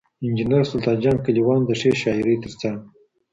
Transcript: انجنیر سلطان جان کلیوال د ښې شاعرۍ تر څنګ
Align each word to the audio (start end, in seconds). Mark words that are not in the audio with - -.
انجنیر 0.25 0.63
سلطان 0.71 0.97
جان 1.03 1.17
کلیوال 1.25 1.61
د 1.65 1.71
ښې 1.79 1.91
شاعرۍ 2.01 2.35
تر 2.43 2.51
څنګ 2.61 2.77